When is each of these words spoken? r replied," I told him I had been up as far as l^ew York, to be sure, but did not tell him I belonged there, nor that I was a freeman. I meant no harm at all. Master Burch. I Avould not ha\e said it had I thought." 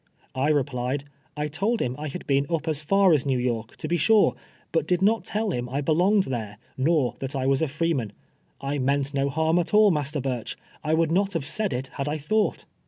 r 0.33 0.51
replied," 0.51 1.03
I 1.37 1.47
told 1.47 1.79
him 1.79 1.95
I 1.99 2.07
had 2.07 2.25
been 2.25 2.47
up 2.49 2.67
as 2.67 2.81
far 2.81 3.13
as 3.13 3.23
l^ew 3.23 3.39
York, 3.39 3.75
to 3.77 3.87
be 3.87 3.97
sure, 3.97 4.33
but 4.71 4.87
did 4.87 4.99
not 5.03 5.23
tell 5.23 5.51
him 5.51 5.69
I 5.69 5.81
belonged 5.81 6.23
there, 6.23 6.57
nor 6.75 7.13
that 7.19 7.35
I 7.35 7.45
was 7.45 7.61
a 7.61 7.67
freeman. 7.67 8.11
I 8.59 8.79
meant 8.79 9.13
no 9.13 9.29
harm 9.29 9.59
at 9.59 9.75
all. 9.75 9.91
Master 9.91 10.19
Burch. 10.19 10.57
I 10.83 10.95
Avould 10.95 11.11
not 11.11 11.33
ha\e 11.33 11.43
said 11.43 11.71
it 11.71 11.89
had 11.97 12.09
I 12.09 12.17
thought." 12.17 12.65